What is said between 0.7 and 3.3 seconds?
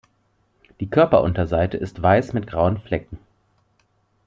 Die Körperunterseite ist weiß mit grauen Flecken.